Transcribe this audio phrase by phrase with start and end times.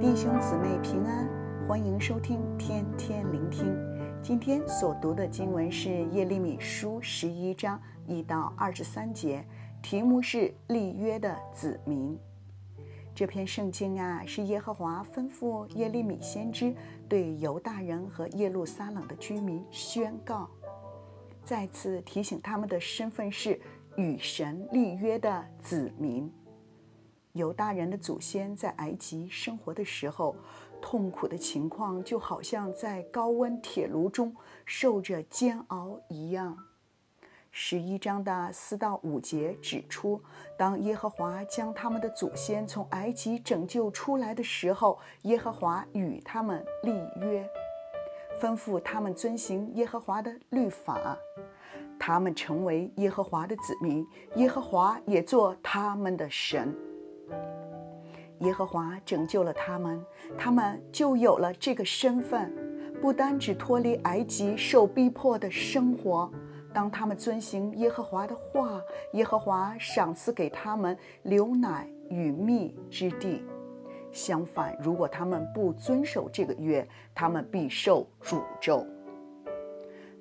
[0.00, 1.28] 弟兄姊妹平安，
[1.66, 3.76] 欢迎收听天天聆听。
[4.22, 9.44] 今天所读的经文是耶利米书十一章一到二十三节，
[9.82, 12.16] 题目是立约的子民。
[13.12, 16.72] 这篇圣经啊，是耶和华吩咐耶利米先知
[17.08, 20.48] 对犹大人和耶路撒冷的居民宣告，
[21.42, 23.60] 再次提醒他们的身份是
[23.96, 26.32] 与神立约的子民。
[27.38, 30.34] 犹大人的祖先在埃及生活的时候，
[30.82, 34.34] 痛苦的情况就好像在高温铁炉中
[34.66, 36.58] 受着煎熬一样。
[37.52, 40.20] 十一章的四到五节指出，
[40.56, 47.48] 当耶和华将他们的祖先从埃及拯救出来的时候，耶和华与他们立约，
[48.40, 51.16] 吩咐他们遵行耶和华的律法，
[51.98, 56.76] 他们成为耶和华的子民，耶和华也做他们的神。
[58.40, 60.04] 耶和华拯救了他们，
[60.36, 62.52] 他们就有了这个身份，
[63.00, 66.30] 不单只脱离埃及受逼迫的生活。
[66.72, 68.80] 当他们遵行耶和华的话，
[69.14, 73.42] 耶和华赏赐给他们流奶与蜜之地。
[74.12, 78.86] 相反，如果他们不遵守这个约，他们必受诅咒。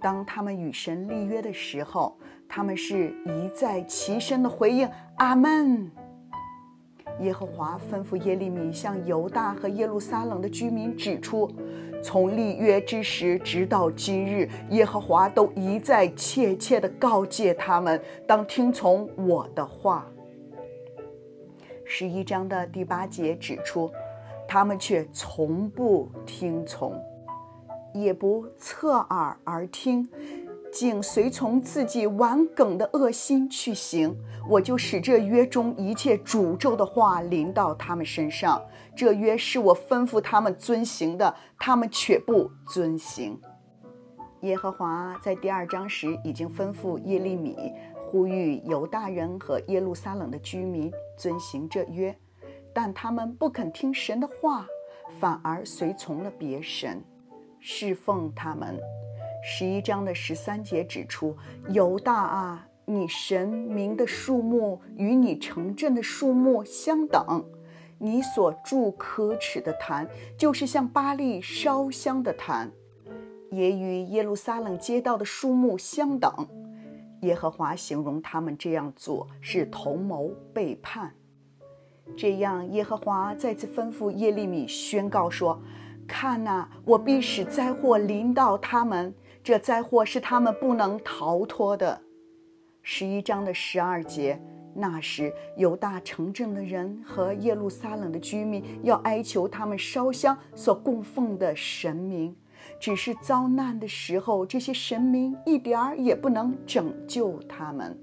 [0.00, 2.16] 当他们与神立约的时候，
[2.48, 5.90] 他们是一再齐声的回应：“阿门。”
[7.20, 11.50] 耶和华吩咐耶利米向犹大和耶路撒冷的居民指出，
[12.02, 20.06] 从立约之时直到今日，耶和华都一再切切地告诫他们，当听从我的话。
[21.84, 23.90] 十一章的第八节指出，
[24.48, 27.00] 他们却从不听从，
[27.92, 30.08] 也不侧耳而听。
[30.74, 34.12] 竟随从自己顽梗的恶心去行，
[34.50, 38.60] 我就使这约中一切诅咒的话临到他们身上。
[38.96, 43.40] 这约是我吩咐他们遵行的，他们却不遵行。
[44.40, 47.72] 耶和华在第二章时已经吩咐耶利米，
[48.10, 52.12] 呼吁犹大人和耶路撒冷的居民遵行这约，
[52.72, 54.66] 但他们不肯听神的话，
[55.20, 57.00] 反而随从了别神，
[57.60, 58.76] 侍奉他们。
[59.46, 61.36] 十一章的十三节指出
[61.68, 67.44] ：“犹大啊，你神明的数目与你城镇的数目相等，
[67.98, 72.72] 你所筑可耻的坛，就是向巴力烧香的坛，
[73.50, 76.32] 也与耶路撒冷街道的数目相等。”
[77.20, 81.12] 耶和华形容他们这样做是同谋背叛。
[82.16, 85.60] 这样，耶和华再次吩咐耶利米宣告说
[86.08, 92.00] ：“看哪，我必使灾祸临到他们。”这灾祸是他们不能逃脱的。
[92.80, 94.40] 十一章的十二节，
[94.74, 102.34] 那时犹大城镇的人和耶路撒冷的居民要哀求他们烧香所供奉的神明，
[102.80, 107.94] 只是遭难的时候，这些神明一点儿也不能拯救他们。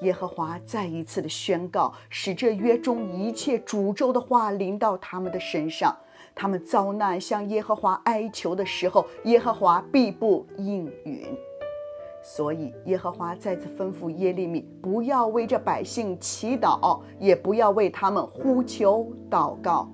[0.00, 5.94] 耶和华再一次的宣告，使这约中一切诅咒的话临到他们的身上。
[6.34, 11.26] 他们遭难向耶和华哀求的时候，耶和华必不应允。
[12.24, 19.90] 所以，耶和华再次吩咐耶利米，不要为这百姓祈祷，也不要为他们呼求祷告。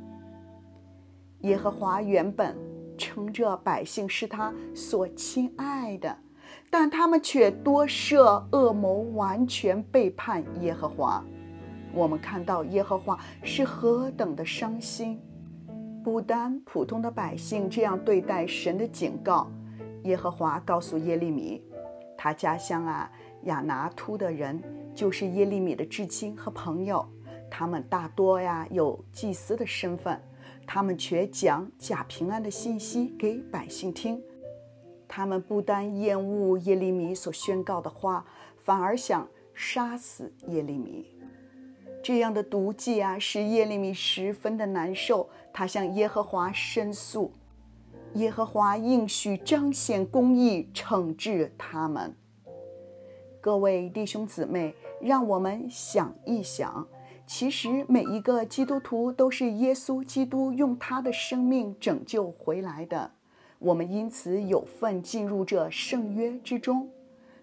[1.41, 2.55] 耶和华原本
[2.99, 6.15] 称这百姓是他所亲爱的，
[6.70, 11.25] 但他们却多设恶谋，完全背叛耶和华。
[11.94, 15.19] 我们看到耶和华是何等的伤心。
[16.08, 19.46] 不单普通的百姓这样对待神的警告，
[20.04, 21.62] 耶和华告诉耶利米，
[22.16, 24.58] 他家乡啊亚拿突的人
[24.94, 27.06] 就是耶利米的至亲和朋友，
[27.50, 30.19] 他们大多呀有祭司的身份，
[30.66, 34.19] 他们却讲假平安的信息给百姓听，
[35.06, 38.25] 他们不但厌恶耶利米所宣告的话，
[38.56, 41.04] 反而想杀死耶利米。
[42.02, 45.28] 这样的毒计啊，使耶利米十分的难受。
[45.52, 47.32] 他向耶和华申诉，
[48.14, 52.14] 耶和华应许彰显公义，惩治他们。
[53.40, 56.86] 各位弟兄姊妹，让我们想一想，
[57.26, 63.10] 其实每一个基督徒都是耶稣基督用他的生命拯救回来的，
[63.58, 66.88] 我们因此有份进入这圣约之中。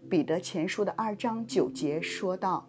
[0.10, 2.66] 彼得前书的二章九节说道。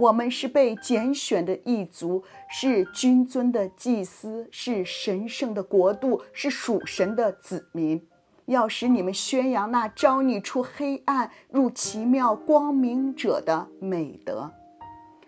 [0.00, 8.00] 我们是被拣选的一族，是君尊的祭司，是神圣的国度，是属神的子民，
[8.46, 14.50] 要使你们宣扬那招你出黑暗入奇妙光明者的美德。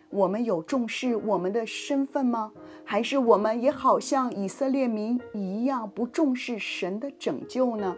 [0.09, 2.51] 我们有重视我们的身份吗？
[2.83, 7.95] 还是我们也好像以色列民一样不重视神的拯救呢？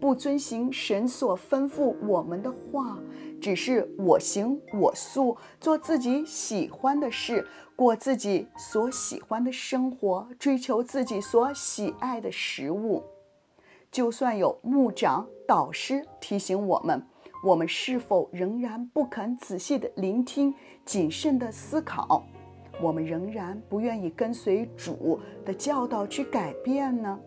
[0.00, 2.98] 不遵行神所吩咐我们的话，
[3.42, 7.44] 只是我行我素，做自己喜欢的事，
[7.74, 13.02] 过自己所喜欢的生活，追求自己所喜爱的食物。
[13.90, 17.04] 就算有牧长、导师提醒我们，
[17.44, 20.54] 我们是否仍然不肯仔细地聆听、
[20.84, 22.24] 谨慎地思考？
[22.80, 27.18] 我们仍然不愿意跟随主的教导去改变呢？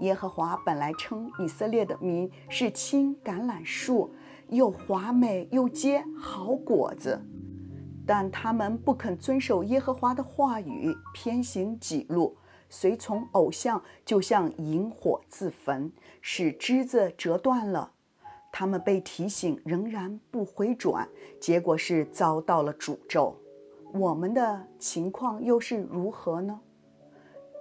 [0.00, 4.10] 耶和华本来称以色列的民是青橄榄树，
[4.50, 7.20] 又华美又结好果子，
[8.06, 12.36] 但他们不肯遵守耶和华的话语，偏行己路，
[12.68, 17.92] 随从偶像，就像引火自焚，使枝子折断了。
[18.52, 21.08] 他们被提醒，仍然不回转，
[21.40, 23.36] 结果是遭到了诅咒。
[23.92, 26.60] 我们的情况又是如何呢？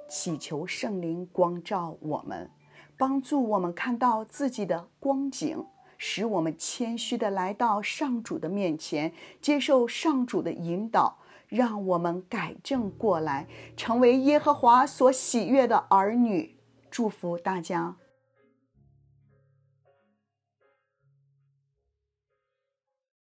[0.09, 2.49] 祈求圣灵光照我们，
[2.97, 5.63] 帮助我们看到自己的光景，
[5.99, 11.19] 使我们谦虚地来到上主的面前，接受上主的引导，
[11.49, 16.55] 让我们改正过来，成为耶和华所喜悦的儿女。
[16.89, 17.97] 祝福大家。